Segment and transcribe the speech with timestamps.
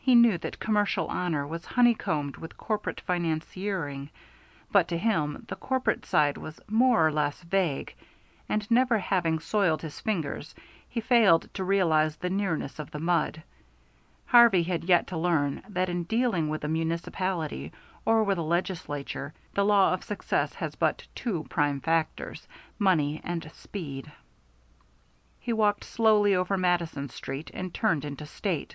[0.00, 4.10] He knew that commercial honor was honeycombed with corrupt financiering,
[4.72, 7.94] but to him the corrupt side was more or less vague,
[8.48, 10.52] and never having soiled his fingers
[10.88, 13.44] he failed to realize the nearness of the mud.
[14.26, 17.70] Harvey had yet to learn that in dealing with a municipality
[18.04, 22.48] or with a legislature, the law of success has but two prime factors,
[22.80, 24.10] money and speed.
[25.38, 28.74] He walked slowly over Madison Street and turned into State.